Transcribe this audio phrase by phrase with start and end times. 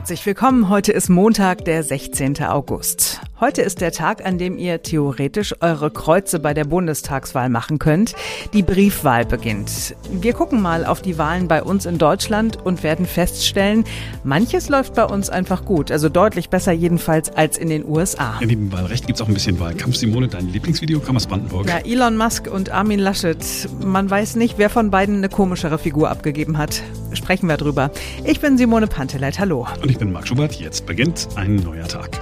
[0.00, 0.70] Herzlich willkommen.
[0.70, 2.42] Heute ist Montag, der 16.
[2.44, 3.20] August.
[3.40, 8.14] Heute ist der Tag, an dem ihr theoretisch eure Kreuze bei der Bundestagswahl machen könnt.
[8.52, 9.96] Die Briefwahl beginnt.
[10.12, 13.84] Wir gucken mal auf die Wahlen bei uns in Deutschland und werden feststellen,
[14.24, 15.90] manches läuft bei uns einfach gut.
[15.90, 18.36] Also deutlich besser jedenfalls als in den USA.
[18.40, 19.96] Ja, neben Wahlrecht gibt es auch ein bisschen Wahlkampf.
[19.96, 21.66] Simone, dein Lieblingsvideo kam aus Brandenburg.
[21.66, 23.38] Ja, Elon Musk und Armin Laschet.
[23.82, 26.82] Man weiß nicht, wer von beiden eine komischere Figur abgegeben hat.
[27.14, 27.90] Sprechen wir drüber.
[28.24, 29.38] Ich bin Simone Panteleit.
[29.38, 29.66] Hallo.
[29.80, 30.56] Und ich bin Marc Schubert.
[30.56, 32.20] Jetzt beginnt ein neuer Tag.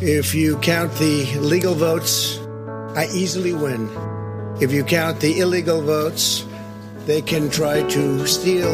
[0.00, 2.38] If you count the legal votes,
[2.96, 3.88] I easily win.
[4.60, 6.44] If you count the illegal votes,
[7.06, 8.72] they can try to steal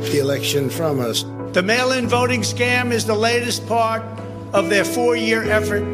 [0.00, 1.24] the election from us.
[1.52, 4.02] The mail in voting scam is the latest part
[4.54, 5.84] of their four year effort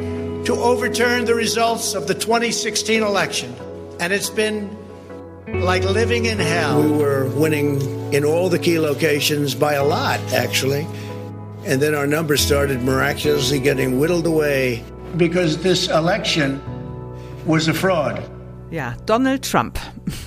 [0.46, 3.55] to overturn the results of the 2016 election.
[3.99, 4.77] And it's been
[5.49, 6.83] like living in hell.
[6.83, 7.80] We were winning
[8.15, 10.87] in all the key locations by a lot, actually.
[11.69, 14.83] And then our numbers started miraculously getting whittled away
[15.19, 16.60] because this election
[17.45, 18.23] was a fraud.
[18.71, 19.79] Ja, Donald Trump.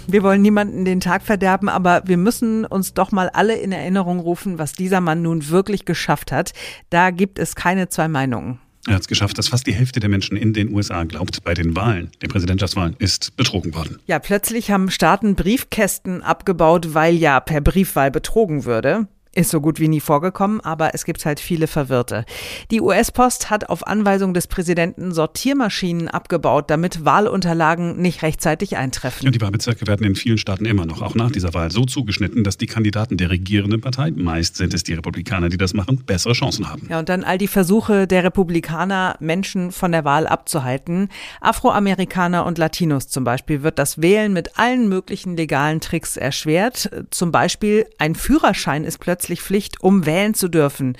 [0.06, 4.20] Wir wollen niemanden den Tag verderben, aber wir müssen uns doch mal alle in Erinnerung
[4.20, 6.54] rufen, was dieser Mann nun wirklich geschafft hat.
[6.92, 8.60] Da gibt es keine zwei Meinungen.
[8.86, 11.56] Er hat es geschafft, dass fast die Hälfte der Menschen in den USA glaubt, bei
[11.56, 14.00] den Wahlen, den Präsidentschaftswahlen, ist betrogen worden.
[14.06, 19.08] Ja, plötzlich haben Staaten Briefkästen abgebaut, weil ja per Briefwahl betrogen würde.
[19.34, 22.26] Ist so gut wie nie vorgekommen, aber es gibt halt viele Verwirrte.
[22.70, 29.26] Die US-Post hat auf Anweisung des Präsidenten Sortiermaschinen abgebaut, damit Wahlunterlagen nicht rechtzeitig eintreffen.
[29.26, 32.44] Und die Wahlbezirke werden in vielen Staaten immer noch, auch nach dieser Wahl, so zugeschnitten,
[32.44, 36.34] dass die Kandidaten der regierenden Partei, meist sind es die Republikaner, die das machen, bessere
[36.34, 36.88] Chancen haben.
[36.90, 41.08] Ja, und dann all die Versuche der Republikaner, Menschen von der Wahl abzuhalten.
[41.40, 46.92] Afroamerikaner und Latinos zum Beispiel wird das Wählen mit allen möglichen legalen Tricks erschwert.
[47.12, 50.98] Zum Beispiel ein Führerschein ist plötzlich plötzlich Pflicht, um wählen zu dürfen.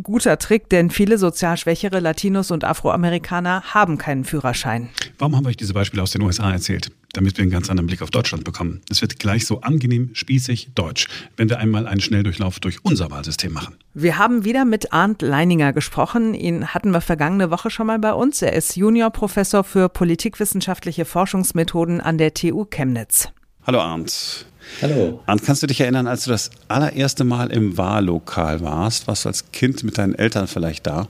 [0.00, 4.90] Guter Trick, denn viele sozial schwächere Latinos und Afroamerikaner haben keinen Führerschein.
[5.18, 6.92] Warum haben wir euch diese Beispiele aus den USA erzählt?
[7.14, 8.82] Damit wir einen ganz anderen Blick auf Deutschland bekommen.
[8.88, 13.52] Es wird gleich so angenehm, spießig, deutsch, wenn wir einmal einen Schnelldurchlauf durch unser Wahlsystem
[13.52, 13.74] machen.
[13.94, 16.34] Wir haben wieder mit Arndt Leininger gesprochen.
[16.34, 18.42] Ihn hatten wir vergangene Woche schon mal bei uns.
[18.42, 23.30] Er ist Juniorprofessor für politikwissenschaftliche Forschungsmethoden an der TU Chemnitz.
[23.66, 24.46] Hallo Arndt.
[24.80, 25.20] Hallo.
[25.26, 29.08] Arndt, kannst du dich erinnern, als du das allererste Mal im Wahllokal warst?
[29.08, 31.08] Warst du als Kind mit deinen Eltern vielleicht da?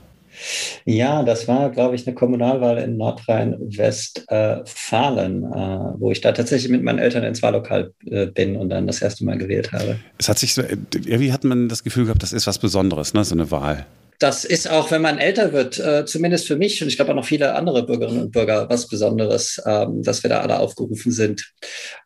[0.83, 6.81] Ja, das war, glaube ich, eine Kommunalwahl in Nordrhein-Westfalen, äh, wo ich da tatsächlich mit
[6.81, 9.99] meinen Eltern ins Wahllokal äh, bin und dann das erste Mal gewählt habe.
[10.17, 13.23] Es hat sich so, irgendwie hat man das Gefühl gehabt, das ist was Besonderes, ne,
[13.23, 13.85] so eine Wahl
[14.19, 17.15] das ist auch, wenn man älter wird, äh, zumindest für mich und ich glaube auch
[17.15, 21.53] noch viele andere Bürgerinnen und Bürger, was Besonderes, ähm, dass wir da alle aufgerufen sind,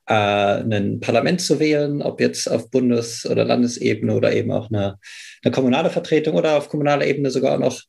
[0.07, 4.97] äh, ein Parlament zu wählen, ob jetzt auf Bundes- oder Landesebene oder eben auch eine,
[5.43, 7.81] eine kommunale Vertretung oder auf kommunaler Ebene sogar noch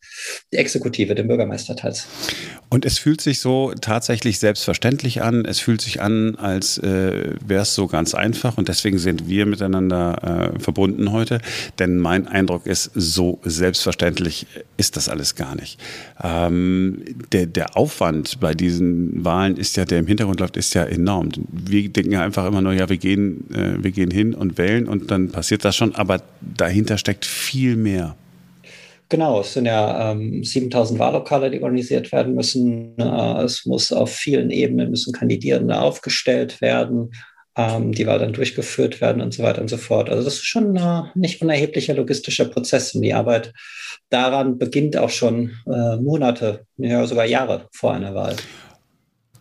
[0.52, 2.06] die Exekutive, den Bürgermeister teils.
[2.70, 5.44] Und es fühlt sich so tatsächlich selbstverständlich an.
[5.44, 8.56] Es fühlt sich an, als äh, wäre es so ganz einfach.
[8.56, 11.42] Und deswegen sind wir miteinander äh, verbunden heute.
[11.78, 14.46] Denn mein Eindruck ist, so selbstverständlich
[14.78, 15.78] ist das alles gar nicht.
[16.22, 17.02] Ähm,
[17.32, 21.28] der, der Aufwand bei diesen Wahlen ist ja, der im Hintergrund läuft, ist ja enorm.
[21.50, 24.88] Wir denken ja einfach immer nur, ja, wir gehen, äh, wir gehen hin und wählen
[24.88, 25.94] und dann passiert das schon.
[25.94, 27.41] Aber dahinter steckt viel
[27.76, 28.16] mehr.
[29.12, 32.96] Genau, es sind ja ähm, 7000 Wahllokale, die organisiert werden müssen.
[32.98, 37.12] Äh, es muss auf vielen Ebenen müssen Kandidierende aufgestellt werden,
[37.54, 40.08] ähm, die Wahl dann durchgeführt werden und so weiter und so fort.
[40.08, 43.52] Also das ist schon ein äh, nicht unerheblicher logistischer Prozess und die Arbeit
[44.08, 48.36] daran beginnt auch schon äh, Monate, ja sogar Jahre vor einer Wahl.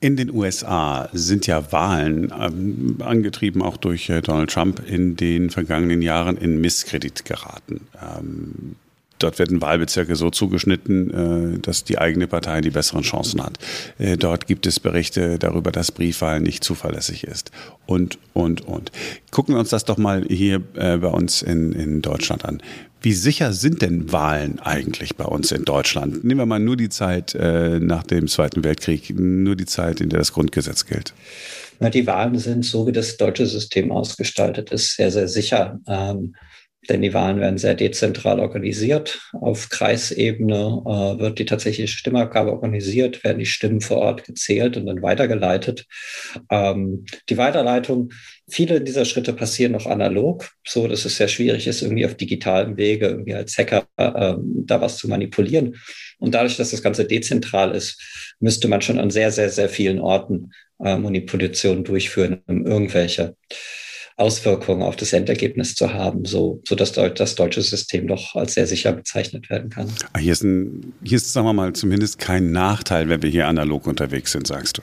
[0.03, 5.51] In den USA sind ja Wahlen, ähm, angetrieben auch durch äh, Donald Trump, in den
[5.51, 7.87] vergangenen Jahren in Misskredit geraten.
[8.01, 8.75] Ähm,
[9.23, 13.57] Dort werden Wahlbezirke so zugeschnitten, äh, dass die eigene Partei die besseren Chancen hat.
[13.99, 17.51] Äh, dort gibt es Berichte darüber, dass Briefwahl nicht zuverlässig ist.
[17.85, 18.91] Und, und, und.
[19.29, 22.61] Gucken wir uns das doch mal hier äh, bei uns in, in Deutschland an.
[23.03, 26.23] Wie sicher sind denn Wahlen eigentlich bei uns in Deutschland?
[26.23, 30.19] Nehmen wir mal nur die Zeit nach dem Zweiten Weltkrieg, nur die Zeit, in der
[30.19, 31.15] das Grundgesetz gilt.
[31.79, 35.79] die Wahlen sind, so wie das deutsche System ausgestaltet ist, sehr, sehr sicher.
[35.87, 36.35] Ähm,
[36.89, 39.21] denn die Wahlen werden sehr dezentral organisiert.
[39.33, 44.87] Auf Kreisebene äh, wird die tatsächliche Stimmabgabe organisiert, werden die Stimmen vor Ort gezählt und
[44.87, 45.85] dann weitergeleitet.
[46.49, 48.11] Ähm, die Weiterleitung,
[48.49, 52.77] viele dieser Schritte passieren noch analog, so dass es sehr schwierig ist, irgendwie auf digitalem
[52.77, 55.75] Wege irgendwie als Hacker äh, da was zu manipulieren.
[56.17, 59.99] Und dadurch, dass das Ganze dezentral ist, müsste man schon an sehr, sehr, sehr vielen
[59.99, 60.51] Orten
[60.83, 63.35] äh, Manipulationen durchführen, um irgendwelche
[64.17, 68.67] Auswirkungen auf das Endergebnis zu haben, so, so dass das deutsche System doch als sehr
[68.67, 69.91] sicher bezeichnet werden kann.
[70.13, 73.47] Ah, hier ist, ein, hier ist, sagen wir mal, zumindest kein Nachteil, wenn wir hier
[73.47, 74.81] analog unterwegs sind, sagst du.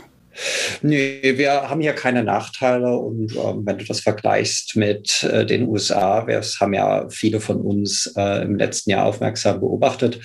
[0.82, 5.66] Nee, wir haben hier keine Nachteile und ähm, wenn du das vergleichst mit äh, den
[5.66, 10.20] USA, wir haben ja viele von uns äh, im letzten Jahr aufmerksam beobachtet,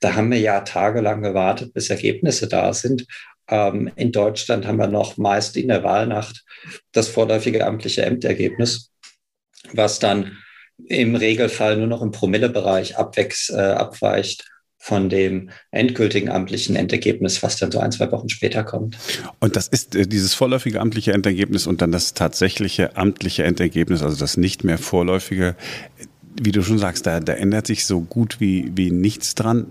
[0.00, 3.06] da haben wir ja tagelang gewartet, bis Ergebnisse da sind.
[3.48, 6.44] Ähm, in Deutschland haben wir noch meist in der Wahlnacht
[6.92, 8.90] das vorläufige amtliche Ämtergebnis,
[9.72, 10.38] was dann
[10.86, 14.50] im Regelfall nur noch im Promillebereich äh, abweicht
[14.84, 18.98] von dem endgültigen amtlichen Endergebnis, was dann so ein, zwei Wochen später kommt.
[19.40, 24.16] Und das ist äh, dieses vorläufige amtliche Endergebnis und dann das tatsächliche amtliche Endergebnis, also
[24.16, 25.56] das nicht mehr vorläufige.
[26.38, 29.66] Wie du schon sagst, da, da ändert sich so gut wie, wie nichts dran.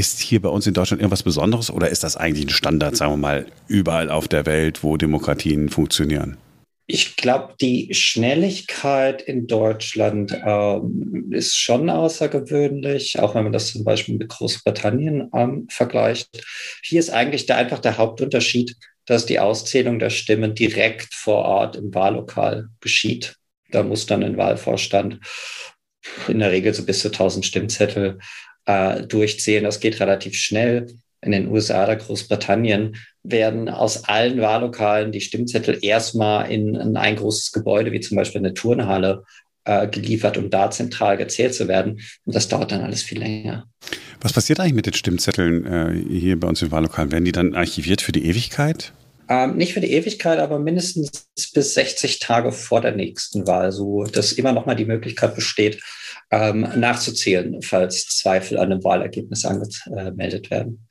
[0.00, 3.12] Ist hier bei uns in Deutschland irgendwas Besonderes oder ist das eigentlich ein Standard, sagen
[3.12, 6.38] wir mal, überall auf der Welt, wo Demokratien funktionieren?
[6.86, 13.84] Ich glaube, die Schnelligkeit in Deutschland ähm, ist schon außergewöhnlich, auch wenn man das zum
[13.84, 16.30] Beispiel mit Großbritannien ähm, vergleicht.
[16.82, 21.76] Hier ist eigentlich der, einfach der Hauptunterschied, dass die Auszählung der Stimmen direkt vor Ort
[21.76, 23.36] im Wahllokal geschieht.
[23.70, 25.20] Da muss dann ein Wahlvorstand
[26.26, 28.18] in der Regel so bis zu 1000 Stimmzettel
[28.70, 29.64] äh, durchzählen.
[29.64, 30.86] Das geht relativ schnell
[31.22, 37.16] in den USA oder Großbritannien werden aus allen Wahllokalen die Stimmzettel erstmal in, in ein
[37.16, 39.24] großes Gebäude, wie zum Beispiel eine Turnhalle,
[39.64, 42.00] äh, geliefert, um da zentral gezählt zu werden.
[42.24, 43.66] Und das dauert dann alles viel länger.
[44.22, 47.12] Was passiert eigentlich mit den Stimmzetteln äh, hier bei uns im Wahllokal?
[47.12, 48.94] Werden die dann archiviert für die Ewigkeit?
[49.28, 54.04] Ähm, nicht für die Ewigkeit, aber mindestens bis 60 Tage vor der nächsten Wahl, so
[54.04, 55.82] dass immer noch mal die Möglichkeit besteht,
[56.30, 60.86] ähm, nachzuzählen, falls Zweifel an einem Wahlergebnis angemeldet werden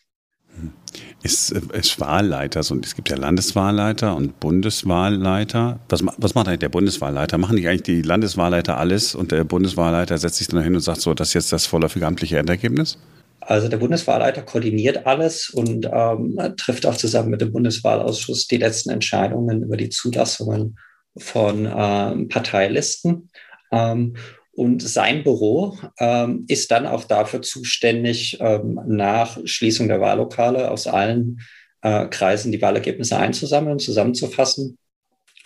[1.21, 5.79] ist, ist Wahlleiter, und es gibt ja Landeswahlleiter und Bundeswahlleiter.
[5.89, 7.37] Was, was macht eigentlich der Bundeswahlleiter?
[7.37, 11.01] Machen nicht eigentlich die Landeswahlleiter alles und der Bundeswahlleiter setzt sich dann hin und sagt
[11.01, 12.97] so, das ist jetzt das vorläufige amtliche Endergebnis?
[13.41, 18.89] Also der Bundeswahlleiter koordiniert alles und ähm, trifft auch zusammen mit dem Bundeswahlausschuss die letzten
[18.89, 20.77] Entscheidungen über die Zulassungen
[21.17, 23.29] von ähm, Parteilisten.
[23.71, 24.15] Ähm,
[24.59, 30.85] und sein Büro ähm, ist dann auch dafür zuständig, ähm, nach Schließung der Wahllokale aus
[30.85, 31.39] allen
[31.81, 34.77] äh, Kreisen die Wahlergebnisse einzusammeln, zusammenzufassen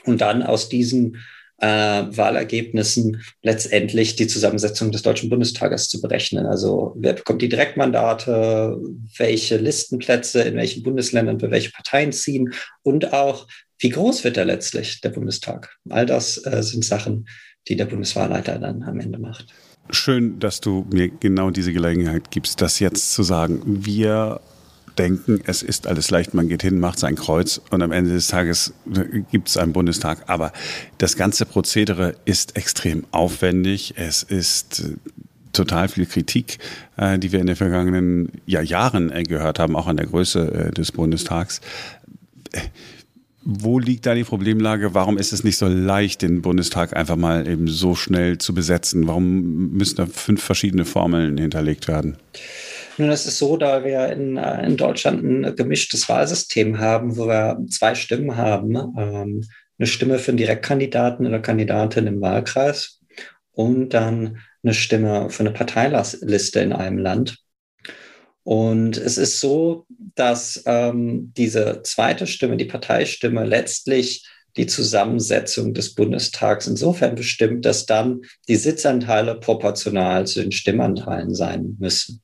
[0.06, 1.18] und dann aus diesen
[1.60, 6.48] äh, Wahlergebnissen letztendlich die Zusammensetzung des Deutschen Bundestages zu berechnen.
[6.48, 8.82] Also wer bekommt die Direktmandate,
[9.20, 12.52] welche Listenplätze in welchen Bundesländern für welche Parteien ziehen
[12.82, 13.46] und auch,
[13.78, 15.78] wie groß wird er letztlich, der Bundestag.
[15.88, 17.28] All das äh, sind Sachen,
[17.68, 19.54] die der Bundeswahlleiter dann am Ende macht.
[19.90, 23.62] Schön, dass du mir genau diese Gelegenheit gibst, das jetzt zu sagen.
[23.66, 24.40] Wir
[24.98, 28.28] denken, es ist alles leicht, man geht hin, macht sein Kreuz und am Ende des
[28.28, 28.74] Tages
[29.32, 30.24] gibt es einen Bundestag.
[30.28, 30.54] Aber
[30.98, 33.96] das ganze Prozedere ist extrem aufwendig.
[33.98, 34.96] Es ist äh,
[35.52, 36.60] total viel Kritik,
[36.98, 40.72] äh, die wir in den vergangenen ja, Jahren äh, gehört haben, auch an der Größe
[40.76, 41.62] des Bundestags
[43.46, 44.94] wo liegt da die Problemlage?
[44.94, 49.08] Warum ist es nicht so leicht, den Bundestag einfach mal eben so schnell zu besetzen?
[49.08, 52.18] Warum müssen da fünf verschiedene Formeln hinterlegt werden?
[52.98, 57.28] Nun, es ist so, da wir in, äh, in Deutschland ein gemischtes Wahlsystem haben, wo
[57.28, 58.76] wir zwei Stimmen haben.
[58.98, 59.44] Ähm,
[59.80, 63.00] eine Stimme für einen Direktkandidaten oder Kandidatin im Wahlkreis
[63.52, 67.43] und dann eine Stimme für eine Parteiliste in einem Land.
[68.44, 69.86] Und es ist so,
[70.16, 77.86] dass ähm, diese zweite Stimme, die Parteistimme, letztlich die Zusammensetzung des Bundestags insofern bestimmt, dass
[77.86, 82.22] dann die Sitzanteile proportional zu den Stimmanteilen sein müssen.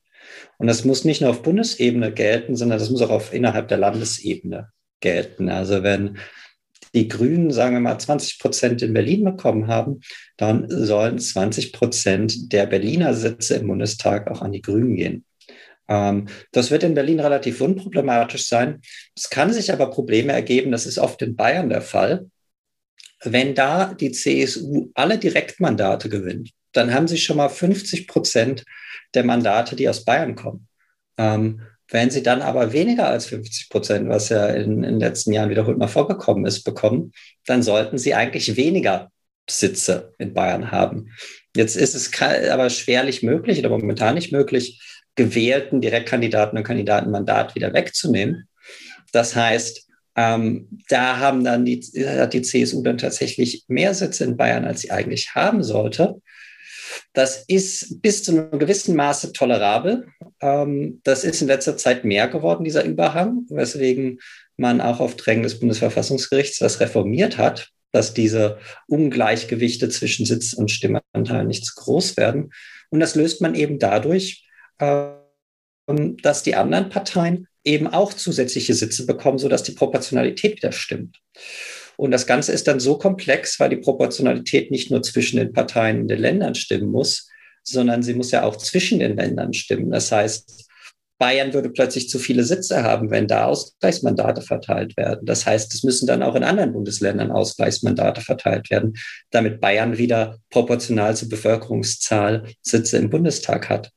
[0.58, 3.78] Und das muss nicht nur auf Bundesebene gelten, sondern das muss auch auf innerhalb der
[3.78, 4.68] Landesebene
[5.00, 5.48] gelten.
[5.48, 6.18] Also wenn
[6.94, 10.00] die Grünen, sagen wir mal, 20 Prozent in Berlin bekommen haben,
[10.36, 15.24] dann sollen 20 Prozent der Berliner Sitze im Bundestag auch an die Grünen gehen.
[15.90, 18.80] Ähm, das wird in Berlin relativ unproblematisch sein.
[19.14, 22.30] Es kann sich aber Probleme ergeben, das ist oft in Bayern der Fall.
[23.22, 28.64] Wenn da die CSU alle Direktmandate gewinnt, dann haben sie schon mal 50 Prozent
[29.12, 30.68] der Mandate, die aus Bayern kommen.
[31.18, 35.32] Ähm, wenn sie dann aber weniger als 50 Prozent, was ja in, in den letzten
[35.32, 37.12] Jahren wiederholt mal vorgekommen ist, bekommen,
[37.46, 39.10] dann sollten sie eigentlich weniger
[39.50, 41.10] Sitze in Bayern haben.
[41.56, 44.80] Jetzt ist es aber schwerlich möglich oder momentan nicht möglich,
[45.16, 48.48] gewählten Direktkandidaten und Kandidaten Mandat wieder wegzunehmen.
[49.12, 49.86] Das heißt,
[50.16, 54.80] ähm, da haben dann die, hat die CSU dann tatsächlich mehr Sitze in Bayern, als
[54.80, 56.20] sie eigentlich haben sollte.
[57.12, 60.08] Das ist bis zu einem gewissen Maße tolerabel.
[60.40, 64.20] Ähm, das ist in letzter Zeit mehr geworden, dieser Überhang, weswegen
[64.56, 67.70] man auch auf Drängen des Bundesverfassungsgerichts das reformiert hat.
[67.92, 72.52] dass diese Ungleichgewichte zwischen Sitz und Stimmanteil nicht zu groß werden.
[72.90, 74.46] Und das löst man eben dadurch,
[74.80, 81.18] dass die anderen Parteien eben auch zusätzliche Sitze bekommen, sodass die Proportionalität wieder stimmt.
[81.96, 86.00] Und das Ganze ist dann so komplex, weil die Proportionalität nicht nur zwischen den Parteien
[86.00, 87.28] in den Ländern stimmen muss,
[87.62, 89.90] sondern sie muss ja auch zwischen den Ländern stimmen.
[89.90, 90.69] Das heißt,
[91.20, 95.26] Bayern würde plötzlich zu viele Sitze haben, wenn da Ausgleichsmandate verteilt werden.
[95.26, 98.94] Das heißt, es müssen dann auch in anderen Bundesländern Ausgleichsmandate verteilt werden,
[99.30, 103.90] damit Bayern wieder proportional zur Bevölkerungszahl Sitze im Bundestag hat.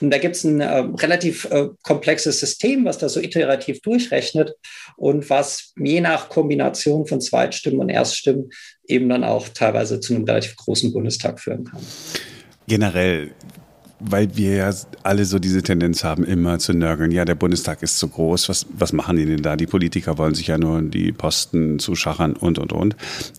[0.00, 4.52] Und da gibt es ein äh, relativ äh, komplexes System, was da so iterativ durchrechnet
[4.96, 8.50] und was je nach Kombination von Zweitstimmen und Erststimmen
[8.88, 11.80] eben dann auch teilweise zu einem relativ großen Bundestag führen kann.
[12.66, 13.30] Generell
[14.00, 14.70] weil wir ja
[15.02, 17.10] alle so diese Tendenz haben, immer zu nörgeln.
[17.10, 18.48] Ja, der Bundestag ist zu groß.
[18.48, 19.56] Was, was machen die denn da?
[19.56, 22.96] Die Politiker wollen sich ja nur die Posten zuschachern und, und, und.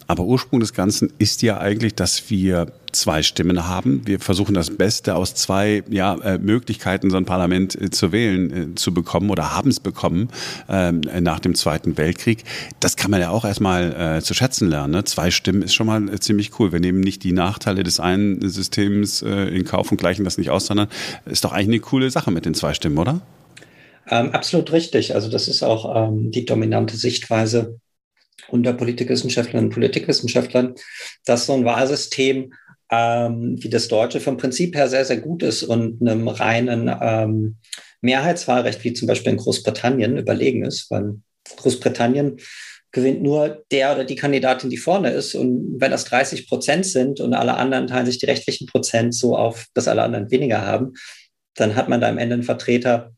[0.08, 4.01] Aber Ursprung des Ganzen ist ja eigentlich, dass wir zwei Stimmen haben.
[4.05, 8.72] Wir versuchen das Beste aus zwei ja, äh, Möglichkeiten, so ein Parlament äh, zu wählen,
[8.74, 10.29] äh, zu bekommen oder haben es bekommen
[10.67, 12.43] ähm, nach dem Zweiten Weltkrieg.
[12.79, 14.93] Das kann man ja auch erstmal zu schätzen lernen.
[14.93, 15.03] Ne?
[15.03, 16.72] Zwei Stimmen ist schon mal ziemlich cool.
[16.72, 20.65] Wir nehmen nicht die Nachteile des einen Systems in Kauf und gleichen das nicht aus,
[20.65, 20.88] sondern
[21.25, 23.22] ist doch eigentlich eine coole Sache mit den zwei Stimmen, oder?
[24.10, 25.15] Ähm, absolut richtig.
[25.15, 27.79] Also das ist auch ähm, die dominante Sichtweise
[28.50, 30.75] unter Politikwissenschaftlern und Politikwissenschaftlern,
[31.25, 32.53] dass so ein Wahlsystem
[32.91, 37.58] ähm, wie das deutsche vom Prinzip her sehr, sehr gut ist und einem reinen ähm,
[38.01, 41.15] Mehrheitswahlrecht, wie zum Beispiel in Großbritannien, überlegen ist, weil
[41.58, 42.38] Großbritannien
[42.91, 45.36] gewinnt nur der oder die Kandidatin, die vorne ist.
[45.36, 49.38] Und wenn das 30 Prozent sind und alle anderen teilen sich die rechtlichen Prozent so
[49.38, 50.93] auf, dass alle anderen weniger haben,
[51.55, 53.13] dann hat man da am Ende einen Vertreter,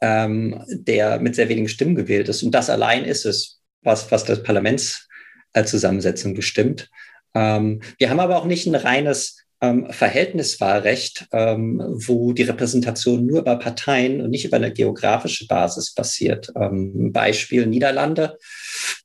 [0.00, 2.42] ähm, der mit sehr wenigen Stimmen gewählt ist.
[2.42, 6.88] Und das allein ist es, was, was das Parlamentszusammensetzung bestimmt.
[7.36, 13.40] Ähm, wir haben aber auch nicht ein reines ähm, Verhältniswahlrecht, ähm, wo die Repräsentation nur
[13.40, 16.50] über Parteien und nicht über eine geografische Basis passiert.
[16.56, 18.38] Ähm, Beispiel Niederlande.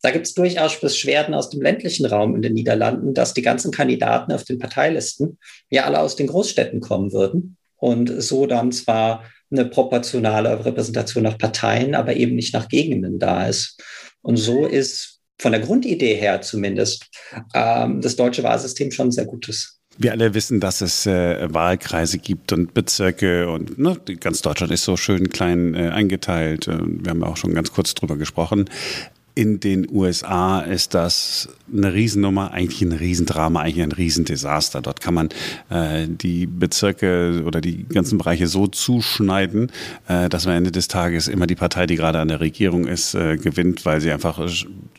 [0.02, 3.72] Da gibt es durchaus Beschwerden aus dem ländlichen Raum in den Niederlanden, dass die ganzen
[3.72, 5.38] Kandidaten auf den Parteilisten
[5.70, 11.38] ja alle aus den Großstädten kommen würden und so dann zwar eine proportionale Repräsentation nach
[11.38, 13.82] Parteien, aber eben nicht nach Gegenden da ist.
[14.22, 17.08] Und so ist von der Grundidee her zumindest
[17.56, 19.80] ähm, das deutsche Wahlsystem schon sehr gutes.
[19.98, 24.84] Wir alle wissen, dass es äh, Wahlkreise gibt und Bezirke und ne, ganz Deutschland ist
[24.84, 26.68] so schön klein äh, eingeteilt.
[26.68, 28.70] Wir haben auch schon ganz kurz drüber gesprochen.
[29.34, 34.82] In den USA ist das eine Riesennummer, eigentlich ein Riesendrama, eigentlich ein Riesendesaster.
[34.82, 35.30] Dort kann man
[35.70, 39.72] äh, die Bezirke oder die ganzen Bereiche so zuschneiden,
[40.10, 43.16] äh, dass am Ende des Tages immer die Partei, die gerade an der Regierung ist,
[43.16, 44.40] äh, gewinnt, weil sie einfach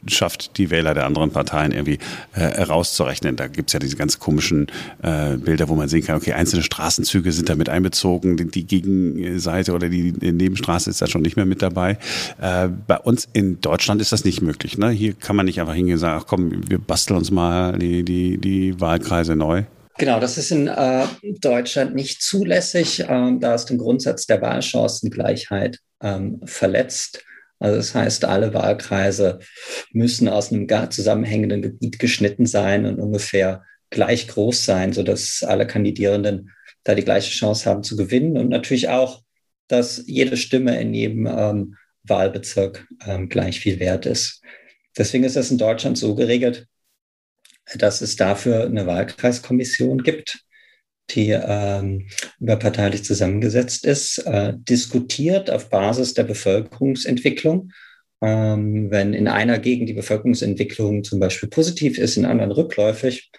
[0.06, 1.98] schafft, die Wähler der anderen Parteien irgendwie
[2.34, 3.36] äh, herauszurechnen.
[3.36, 4.68] Da gibt's ja diese ganz komischen
[5.02, 9.72] äh, Bilder, wo man sehen kann, okay, einzelne Straßenzüge sind damit einbezogen, die, die Gegenseite
[9.74, 11.98] oder die Nebenstraße ist da schon nicht mehr mit dabei.
[12.40, 14.78] Äh, bei uns in Deutschland ist das nicht möglich.
[14.78, 14.90] Ne?
[14.90, 18.04] Hier kann man nicht einfach hingehen und sagen, ach komm, wir basteln uns mal die,
[18.04, 19.64] die, die Wahlkreise neu?
[19.98, 21.06] Genau, das ist in äh,
[21.40, 23.04] Deutschland nicht zulässig.
[23.08, 27.22] Ähm, da ist der Grundsatz der Wahlchancengleichheit ähm, verletzt.
[27.58, 29.38] Also das heißt, alle Wahlkreise
[29.92, 35.66] müssen aus einem gar zusammenhängenden Gebiet geschnitten sein und ungefähr gleich groß sein, sodass alle
[35.66, 36.50] Kandidierenden
[36.82, 39.22] da die gleiche Chance haben zu gewinnen und natürlich auch,
[39.68, 44.42] dass jede Stimme in jedem ähm, Wahlbezirk ähm, gleich viel wert ist.
[44.96, 46.66] Deswegen ist das in Deutschland so geregelt,
[47.76, 50.44] dass es dafür eine Wahlkreiskommission gibt,
[51.10, 52.08] die ähm,
[52.40, 57.70] überparteilich zusammengesetzt ist, äh, diskutiert auf Basis der Bevölkerungsentwicklung.
[58.20, 63.30] Ähm, wenn in einer Gegend die Bevölkerungsentwicklung zum Beispiel positiv ist, in anderen rückläufig,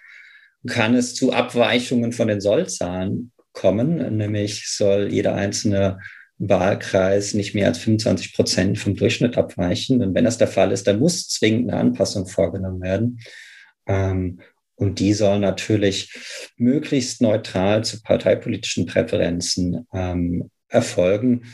[0.66, 4.16] kann es zu Abweichungen von den Sollzahlen kommen.
[4.16, 5.98] Nämlich soll jeder einzelne
[6.38, 10.02] Wahlkreis nicht mehr als 25 Prozent vom Durchschnitt abweichen.
[10.02, 13.20] Und wenn das der Fall ist, dann muss zwingend eine Anpassung vorgenommen werden.
[13.86, 14.40] Ähm,
[14.76, 16.12] und die soll natürlich
[16.56, 21.44] möglichst neutral zu parteipolitischen Präferenzen ähm, erfolgen.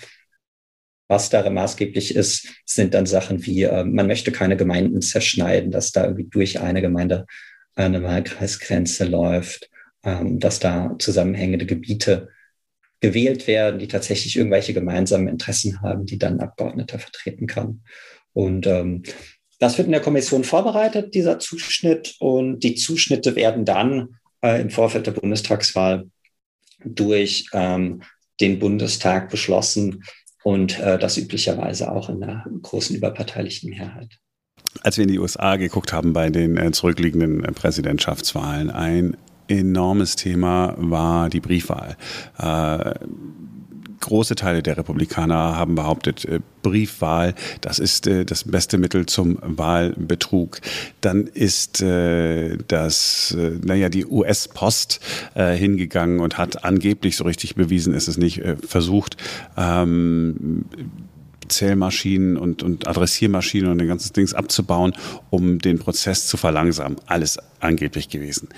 [1.07, 5.93] Was da maßgeblich ist, sind dann Sachen wie, äh, man möchte keine Gemeinden zerschneiden, dass
[5.93, 7.27] da irgendwie durch eine Gemeinde
[7.75, 9.69] eine Wahlkreisgrenze läuft,
[10.05, 12.29] ähm, dass da zusammenhängende Gebiete
[13.01, 17.83] gewählt werden, die tatsächlich irgendwelche gemeinsamen Interessen haben, die dann Abgeordneter vertreten kann.
[18.33, 19.03] Und ähm,
[19.59, 22.17] das wird in der Kommission vorbereitet, dieser Zuschnitt.
[22.19, 26.09] Und die Zuschnitte werden dann äh, im Vorfeld der Bundestagswahl
[26.85, 28.03] durch ähm,
[28.41, 30.03] den Bundestag beschlossen
[30.43, 34.19] und äh, das üblicherweise auch in einer großen überparteilichen Mehrheit.
[34.83, 39.17] als wir in die USA geguckt haben bei den äh, zurückliegenden äh, Präsidentschaftswahlen, ein
[39.51, 41.97] enormes Thema war die Briefwahl.
[42.39, 42.95] Äh,
[44.01, 49.39] große Teile der Republikaner haben behauptet, äh, Briefwahl, das ist äh, das beste Mittel zum
[49.43, 50.61] Wahlbetrug.
[51.01, 55.01] Dann ist das, naja, die US-Post
[55.35, 59.17] hingegangen und hat angeblich so richtig bewiesen, ist es nicht, versucht,
[59.57, 60.65] ähm,
[61.51, 64.93] Zählmaschinen und, und Adressiermaschinen und den ganzen Dings abzubauen,
[65.29, 66.97] um den Prozess zu verlangsamen.
[67.07, 68.49] Alles angeblich gewesen.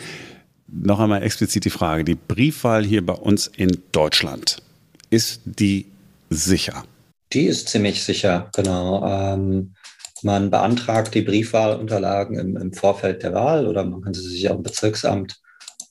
[0.74, 4.62] Noch einmal explizit die Frage, die Briefwahl hier bei uns in Deutschland,
[5.10, 5.86] ist die
[6.30, 6.84] sicher?
[7.34, 9.06] Die ist ziemlich sicher, genau.
[9.06, 9.74] Ähm,
[10.22, 14.56] man beantragt die Briefwahlunterlagen im, im, Vorfeld der Wahl oder man kann sie sich auch
[14.56, 15.40] im Bezirksamt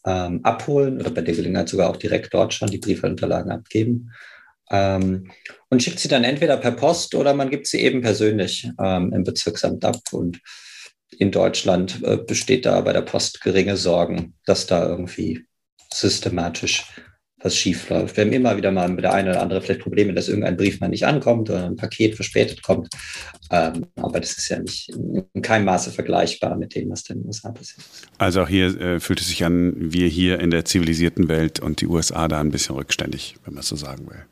[0.05, 4.11] ähm, abholen oder bei der Gelegenheit sogar auch direkt dort schon die Briefwahlunterlagen abgeben.
[4.71, 5.29] Ähm,
[5.69, 9.23] und schickt sie dann entweder per Post oder man gibt sie eben persönlich ähm, im
[9.23, 9.99] Bezirksamt ab.
[10.11, 10.39] Und
[11.17, 15.45] in Deutschland äh, besteht da bei der Post geringe Sorgen, dass da irgendwie
[15.93, 16.85] systematisch
[17.43, 18.17] was schief läuft.
[18.17, 20.79] Wir haben immer wieder mal mit der eine oder andere vielleicht Probleme, dass irgendein Brief
[20.79, 22.87] mal nicht ankommt oder ein Paket verspätet kommt.
[23.49, 27.27] Ähm, aber das ist ja nicht in keinem Maße vergleichbar mit dem, was in den
[27.27, 27.83] USA passiert.
[28.19, 31.81] Also auch hier äh, fühlt es sich an, wir hier in der zivilisierten Welt und
[31.81, 34.23] die USA da ein bisschen rückständig, wenn man es so sagen will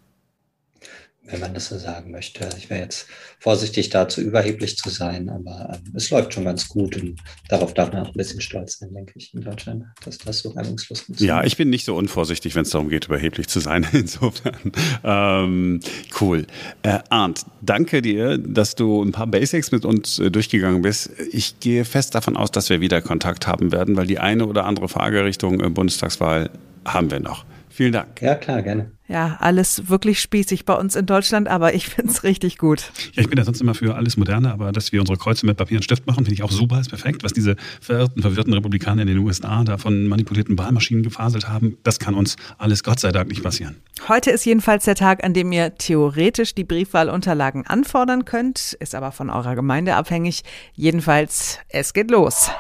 [1.32, 2.48] wenn man das so sagen möchte.
[2.58, 3.08] Ich wäre jetzt
[3.40, 7.92] vorsichtig dazu überheblich zu sein, aber ähm, es läuft schon ganz gut und darauf darf
[7.92, 11.38] man auch ein bisschen stolz sein, denke ich, in Deutschland, dass das so reibungslos funktioniert.
[11.38, 13.86] Ja, ich bin nicht so unvorsichtig, wenn es darum geht, überheblich zu sein.
[13.94, 14.72] Insofern
[15.04, 15.80] ähm,
[16.20, 16.46] cool.
[16.84, 21.12] Äh, Arndt, danke dir, dass du ein paar Basics mit uns äh, durchgegangen bist.
[21.32, 24.66] Ich gehe fest davon aus, dass wir wieder Kontakt haben werden, weil die eine oder
[24.66, 26.50] andere Frage Richtung äh, Bundestagswahl
[26.86, 27.46] haben wir noch.
[27.80, 28.22] Vielen Dank.
[28.22, 28.92] Ja, klar, gerne.
[29.08, 32.92] Ja, alles wirklich spießig bei uns in Deutschland, aber ich finde es richtig gut.
[33.14, 35.56] Ja, ich bin ja sonst immer für alles Moderne, aber dass wir unsere Kreuze mit
[35.56, 37.24] Papier und Stift machen, finde ich auch super, ist perfekt.
[37.24, 42.00] Was diese verirrten, verwirrten Republikaner in den USA da von manipulierten Wahlmaschinen gefaselt haben, das
[42.00, 43.78] kann uns alles Gott sei Dank nicht passieren.
[44.10, 49.14] Heute ist jedenfalls der Tag, an dem ihr theoretisch die Briefwahlunterlagen anfordern könnt, ist aber
[49.14, 50.44] von eurer Gemeinde abhängig.
[50.74, 52.52] Jedenfalls, es geht los.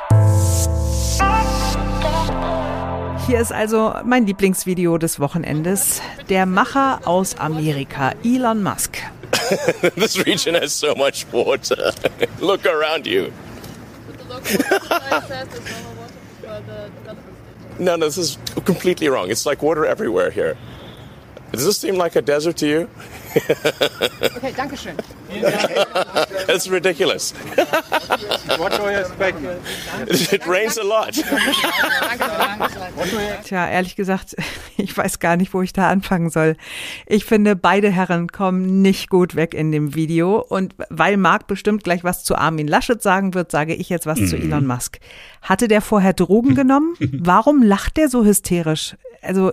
[3.29, 6.01] Hier ist also mein Lieblingsvideo des Wochenendes.
[6.29, 8.97] Der Macher aus Amerika, Elon Musk.
[9.95, 11.93] this region has so much water.
[12.41, 13.31] Look around you.
[17.77, 19.29] no, no, this is completely wrong.
[19.29, 20.57] It's like water everywhere here.
[21.51, 22.89] Does this seem like a desert to you?
[24.35, 24.95] okay, danke schön.
[26.47, 27.33] That's ridiculous.
[28.57, 29.37] what do you expect?
[30.33, 31.13] It rains a lot.
[33.45, 34.35] Tja, ehrlich gesagt,
[34.77, 36.55] ich weiß gar nicht, wo ich da anfangen soll.
[37.05, 40.39] Ich finde, beide Herren kommen nicht gut weg in dem Video.
[40.41, 44.19] Und weil Marc bestimmt gleich was zu Armin Laschet sagen wird, sage ich jetzt was
[44.19, 44.27] mhm.
[44.27, 44.99] zu Elon Musk.
[45.41, 46.95] Hatte der vorher Drogen genommen?
[46.99, 48.95] Warum lacht der so hysterisch?
[49.21, 49.51] Also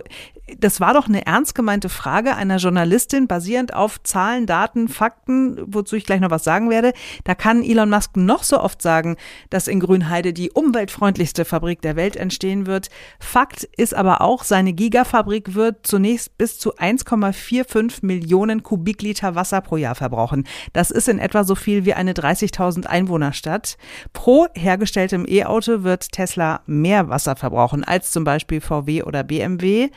[0.57, 5.95] das war doch eine ernst gemeinte Frage einer Journalistin, basierend auf Zahlen, Daten, Fakten, wozu
[5.95, 6.93] ich gleich noch was sagen werde.
[7.25, 9.17] Da kann Elon Musk noch so oft sagen,
[9.49, 12.89] dass in Grünheide die umweltfreundlichste Fabrik der Welt entstehen wird.
[13.19, 19.75] Fakt ist aber auch, seine Gigafabrik wird zunächst bis zu 1,45 Millionen Kubikliter Wasser pro
[19.75, 20.47] Jahr verbrauchen.
[20.71, 23.77] Das ist in etwa so viel wie eine 30.000 Einwohnerstadt.
[24.13, 29.89] Pro hergestelltem E-Auto wird Tesla mehr Wasser verbrauchen als zum Beispiel VW oder BMW.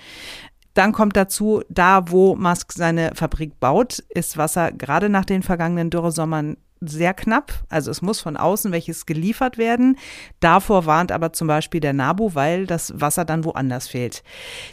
[0.81, 5.90] Dann kommt dazu, da wo Musk seine Fabrik baut, ist Wasser gerade nach den vergangenen
[5.90, 7.53] Dürresommern sehr knapp.
[7.69, 9.99] Also es muss von außen welches geliefert werden.
[10.40, 14.23] Davor warnt aber zum Beispiel der NABU, weil das Wasser dann woanders fehlt.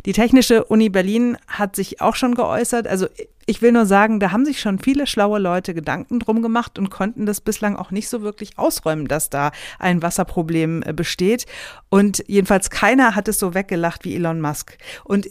[0.05, 2.87] Die Technische Uni Berlin hat sich auch schon geäußert.
[2.87, 3.07] Also
[3.49, 6.89] ich will nur sagen, da haben sich schon viele schlaue Leute Gedanken drum gemacht und
[6.89, 11.45] konnten das bislang auch nicht so wirklich ausräumen, dass da ein Wasserproblem äh, besteht.
[11.89, 14.77] Und jedenfalls keiner hat es so weggelacht wie Elon Musk.
[15.05, 15.27] Und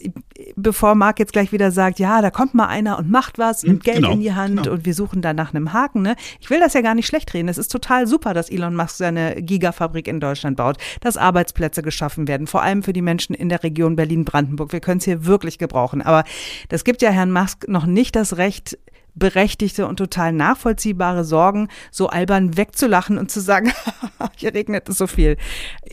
[0.55, 3.83] bevor Marc jetzt gleich wieder sagt, ja, da kommt mal einer und macht was, nimmt
[3.83, 4.71] Geld genau, in die Hand genau.
[4.71, 6.15] und wir suchen da nach einem Haken, ne?
[6.39, 7.49] Ich will das ja gar nicht schlecht reden.
[7.49, 12.27] Es ist total super, dass Elon Musk seine Gigafabrik in Deutschland baut, dass Arbeitsplätze geschaffen
[12.27, 14.73] werden, vor allem für die Menschen in der Region Berlin-Brandenburg.
[14.73, 16.01] Wir können es hier wirklich gebrauchen.
[16.01, 16.23] Aber
[16.69, 18.77] das gibt ja Herrn Musk noch nicht nicht das Recht,
[19.15, 23.73] berechtigte und total nachvollziehbare Sorgen so albern wegzulachen und zu sagen,
[24.37, 25.35] hier regnet es so viel.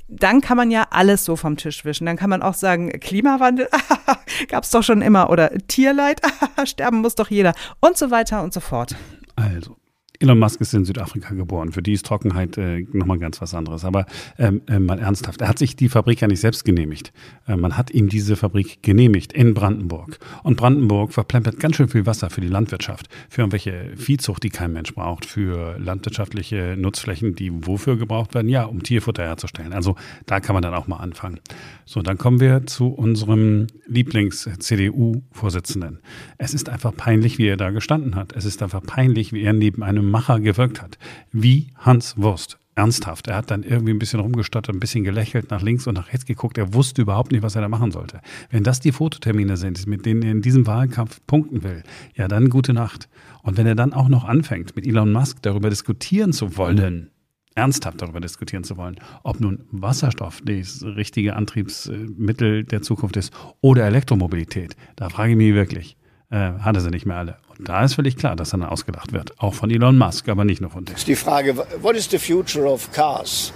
[0.06, 2.06] Dann kann man ja alles so vom Tisch wischen.
[2.06, 3.68] Dann kann man auch sagen, Klimawandel
[4.48, 6.20] gab es doch schon immer oder Tierleid,
[6.64, 8.94] sterben muss doch jeder und so weiter und so fort.
[9.34, 9.76] Also,
[10.24, 11.72] Elon Musk ist in Südafrika geboren.
[11.72, 13.84] Für die ist Trockenheit äh, nochmal ganz was anderes.
[13.84, 14.06] Aber
[14.38, 17.12] ähm, äh, mal ernsthaft, er hat sich die Fabrik ja nicht selbst genehmigt.
[17.46, 20.18] Äh, man hat ihm diese Fabrik genehmigt in Brandenburg.
[20.42, 24.72] Und Brandenburg verplempert ganz schön viel Wasser für die Landwirtschaft, für irgendwelche Viehzucht, die kein
[24.72, 28.48] Mensch braucht, für landwirtschaftliche Nutzflächen, die wofür gebraucht werden?
[28.48, 29.74] Ja, um Tierfutter herzustellen.
[29.74, 31.38] Also da kann man dann auch mal anfangen.
[31.84, 35.98] So, dann kommen wir zu unserem Lieblings-CDU-Vorsitzenden.
[36.38, 38.34] Es ist einfach peinlich, wie er da gestanden hat.
[38.34, 40.96] Es ist einfach peinlich, wie er neben einem Macher gewirkt hat.
[41.32, 42.60] Wie Hans Wurst.
[42.76, 43.26] Ernsthaft.
[43.26, 46.24] Er hat dann irgendwie ein bisschen rumgestottert, ein bisschen gelächelt, nach links und nach rechts
[46.24, 46.56] geguckt.
[46.56, 48.20] Er wusste überhaupt nicht, was er da machen sollte.
[48.50, 51.82] Wenn das die Fototermine sind, mit denen er in diesem Wahlkampf punkten will,
[52.14, 53.08] ja, dann gute Nacht.
[53.42, 57.10] Und wenn er dann auch noch anfängt, mit Elon Musk darüber diskutieren zu wollen,
[57.56, 63.84] ernsthaft darüber diskutieren zu wollen, ob nun Wasserstoff das richtige Antriebsmittel der Zukunft ist oder
[63.84, 65.96] Elektromobilität, da frage ich mich wirklich,
[66.30, 67.36] äh, hat er sie nicht mehr alle.
[67.58, 69.38] Und da ist völlig klar, dass er dann ausgedacht wird.
[69.40, 70.94] Auch von Elon Musk, aber nicht nur von dem.
[70.96, 73.52] Ist die Frage, what is the future of cars?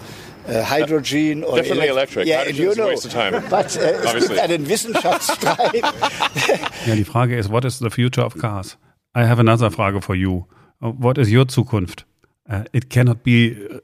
[0.49, 2.27] Uh, hydrogen or Definitely electric.
[2.27, 2.89] Yeah, Hydrogen you is a know.
[2.89, 3.43] waste of time.
[3.51, 5.83] But uh, es gibt einen Wissenschaftsstreit.
[6.87, 8.79] Ja, die Frage ist, what is the future of cars?
[9.15, 10.45] I have another Frage for you.
[10.81, 12.07] What is your Zukunft?
[12.49, 13.81] Uh, it cannot be uh,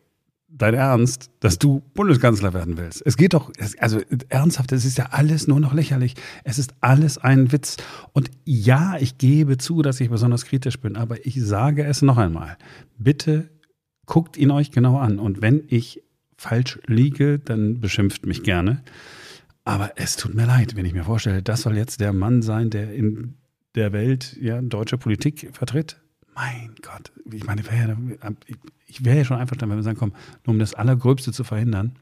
[0.57, 3.03] dein Ernst, dass du Bundeskanzler werden willst.
[3.05, 6.15] Es geht doch, also ernsthaft, es ist ja alles nur noch lächerlich.
[6.45, 7.77] Es ist alles ein Witz.
[8.13, 12.19] Und ja, ich gebe zu, dass ich besonders kritisch bin, aber ich sage es noch
[12.19, 12.57] einmal.
[12.99, 13.51] Bitte
[14.07, 15.19] guckt ihn euch genau an.
[15.19, 16.03] Und wenn ich
[16.37, 18.83] falsch liege, dann beschimpft mich gerne.
[19.65, 22.71] Aber es tut mir leid, wenn ich mir vorstelle, das soll jetzt der Mann sein,
[22.71, 23.35] der in
[23.75, 26.04] der Welt ja deutsche Politik vertritt.
[26.35, 27.63] Mein Gott, ich meine,
[28.87, 30.13] ich wäre ja schon einverstanden, wenn wir sagen, komm,
[30.45, 31.93] nur um das Allergröbste zu verhindern,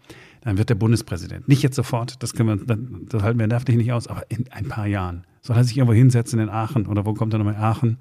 [0.40, 3.92] dann wird der Bundespräsident, nicht jetzt sofort, das können wir, das halten wir nervlich nicht
[3.92, 7.14] aus, aber in ein paar Jahren soll er sich irgendwo hinsetzen in Aachen oder wo
[7.14, 7.98] kommt er nochmal Aachen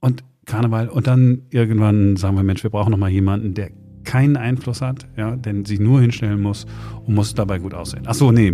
[0.00, 3.70] und Karneval und dann irgendwann sagen wir, Mensch, wir brauchen nochmal jemanden, der
[4.04, 6.64] keinen Einfluss hat, ja, der sich nur hinstellen muss
[7.04, 8.04] und muss dabei gut aussehen.
[8.06, 8.52] Ach so, nee,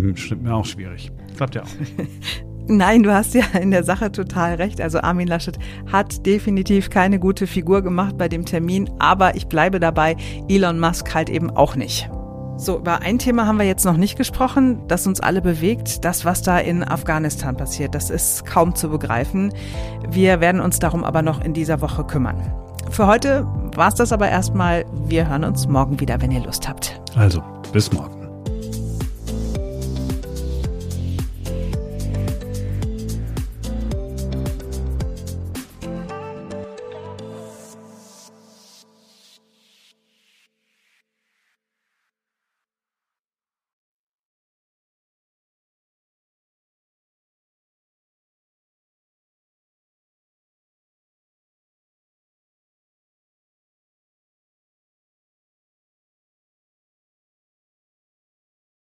[0.49, 1.11] auch schwierig.
[1.37, 1.69] Klappt ja auch.
[2.67, 4.81] Nein, du hast ja in der Sache total recht.
[4.81, 5.57] Also Armin Laschet
[5.91, 10.15] hat definitiv keine gute Figur gemacht bei dem Termin, aber ich bleibe dabei,
[10.49, 12.09] Elon Musk halt eben auch nicht.
[12.57, 16.05] So, über ein Thema haben wir jetzt noch nicht gesprochen, das uns alle bewegt.
[16.05, 19.53] Das, was da in Afghanistan passiert, das ist kaum zu begreifen.
[20.09, 22.41] Wir werden uns darum aber noch in dieser Woche kümmern.
[22.89, 24.85] Für heute war's das aber erstmal.
[25.05, 27.01] Wir hören uns morgen wieder, wenn ihr Lust habt.
[27.15, 28.24] Also, bis morgen.